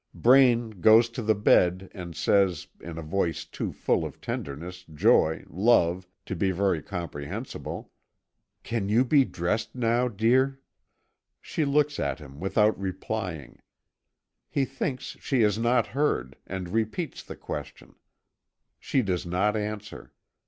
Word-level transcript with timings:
Braine 0.15 0.71
goes 0.81 1.09
to 1.09 1.21
the 1.21 1.35
bed, 1.35 1.91
and 1.93 2.15
says, 2.15 2.65
in 2.79 2.97
a 2.97 3.03
voice 3.03 3.45
too 3.45 3.71
full 3.71 4.03
of 4.03 4.19
tenderness, 4.19 4.83
joy, 4.91 5.45
love, 5.47 6.07
to 6.25 6.35
be 6.35 6.49
very 6.49 6.81
comprehensible: 6.81 7.91
"Can 8.63 8.89
you 8.89 9.05
be 9.05 9.25
dressed 9.25 9.75
now, 9.75 10.07
dear?" 10.07 10.59
She 11.39 11.65
looks 11.65 11.99
at 11.99 12.17
him 12.17 12.39
without 12.39 12.79
replying. 12.81 13.59
He 14.49 14.65
thinks 14.65 15.17
she 15.19 15.41
has 15.41 15.59
not 15.59 15.85
heard, 15.85 16.35
and 16.47 16.69
repeats 16.69 17.21
the 17.21 17.35
question. 17.35 17.93
She 18.79 19.03
does 19.03 19.23
not 19.23 19.55
answer. 19.55 20.13